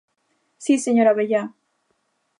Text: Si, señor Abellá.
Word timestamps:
Si, 0.63 0.73
señor 0.85 1.07
Abellá. 1.09 1.43